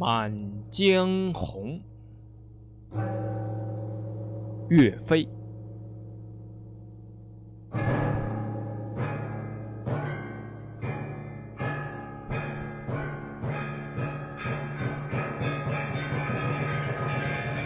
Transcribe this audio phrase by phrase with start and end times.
[0.00, 0.32] 满
[0.70, 1.78] 江红》，
[4.70, 5.28] 岳飞。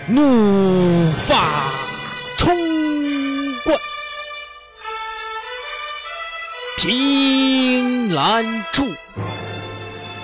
[0.08, 0.20] 怒
[1.12, 1.34] 发
[2.36, 2.52] 冲
[3.64, 3.78] 冠，
[6.78, 8.86] 凭栏处，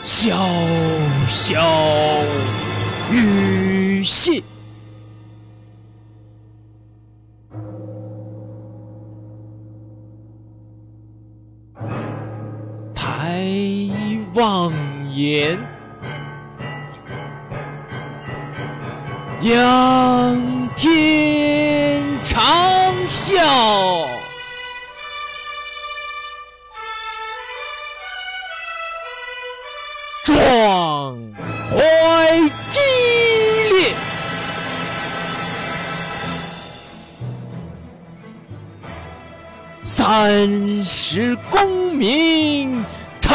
[0.02, 0.34] 潇
[1.30, 1.62] 小
[3.12, 4.42] 雨歇。
[12.92, 13.48] 抬
[14.34, 14.72] 望
[15.14, 15.56] 眼。
[19.42, 23.40] 仰天长啸，
[40.12, 42.84] 三十功名
[43.20, 43.32] 尘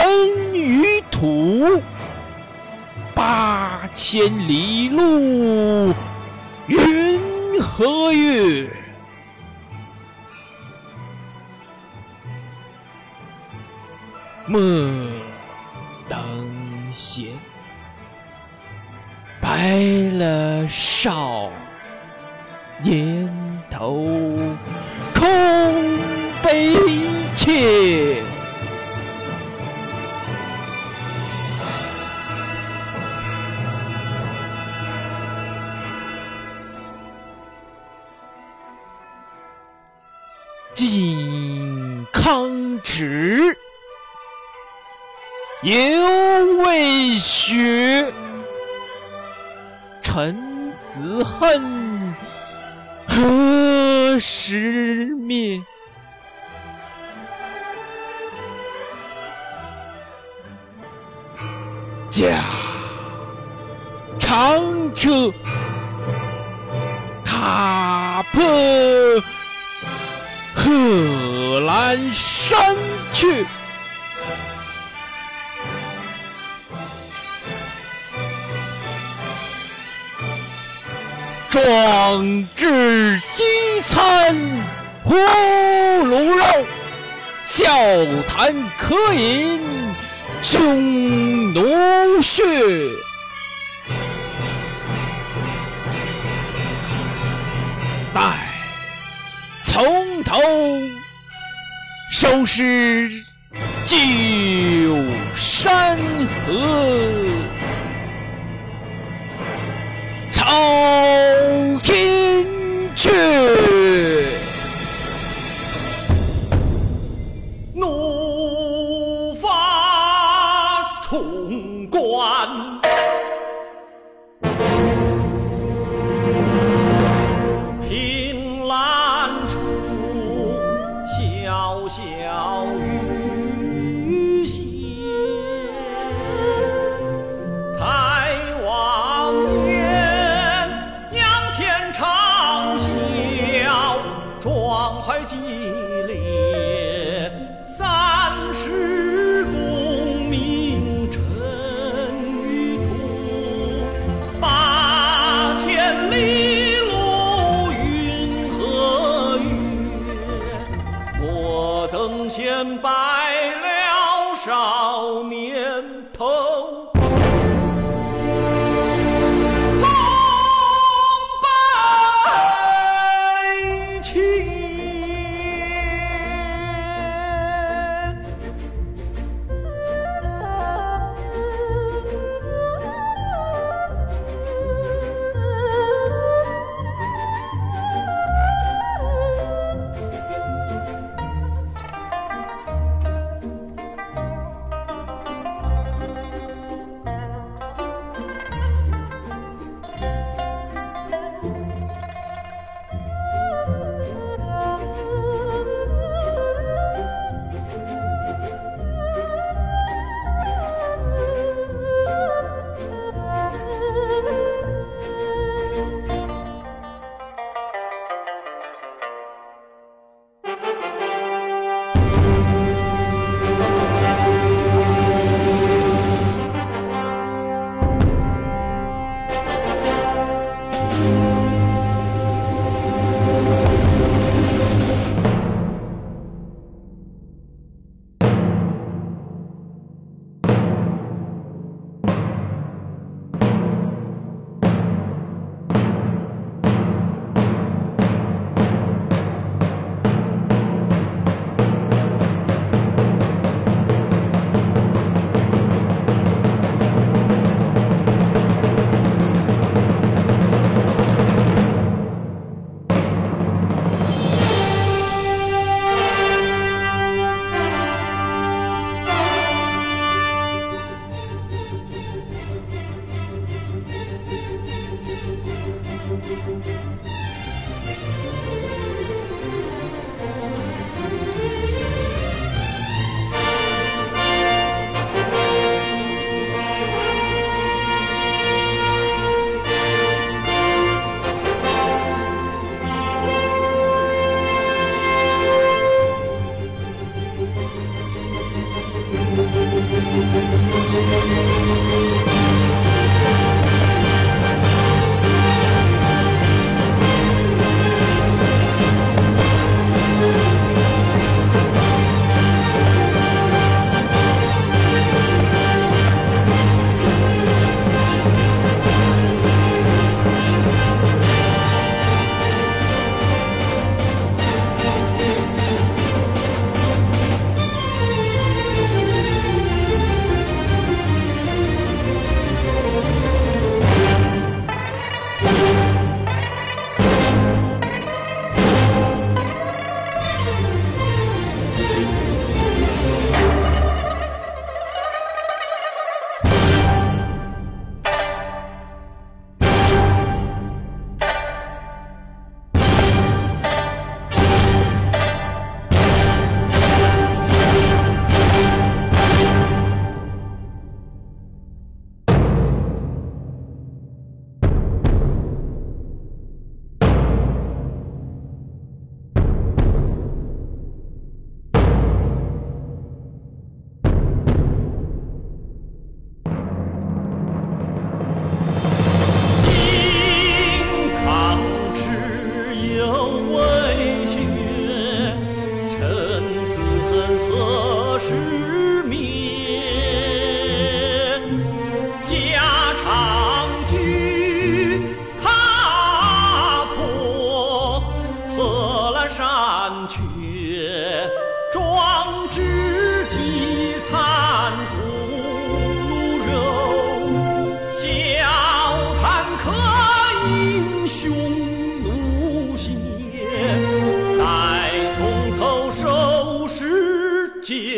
[0.53, 1.81] 与土。
[3.13, 5.93] 八千里路
[6.67, 8.69] 云和月，
[14.45, 14.59] 莫
[16.09, 17.27] 等闲，
[19.39, 19.77] 白
[20.11, 21.44] 了少
[27.45, 28.23] 切。
[40.73, 43.55] 靖康耻，
[45.61, 45.75] 犹
[46.63, 48.11] 未雪；
[50.01, 52.15] 臣子恨，
[53.07, 55.61] 何时灭？
[62.15, 62.45] 驾
[64.17, 65.33] 长车，
[67.25, 68.41] 踏破。
[70.53, 72.73] 贺兰山
[73.11, 73.45] 去，
[81.49, 83.43] 壮志饥
[83.85, 84.37] 餐
[85.03, 86.45] 胡虏肉，
[87.43, 87.67] 笑
[88.25, 89.61] 谈渴饮
[90.41, 91.24] 匈
[91.55, 92.43] 奴血。
[99.61, 100.39] 从头
[102.11, 103.09] 收拾
[103.85, 103.95] 旧
[105.35, 105.97] 山
[106.45, 107.11] 河，
[110.31, 110.45] 朝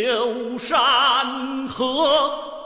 [0.08, 2.57] 游山河。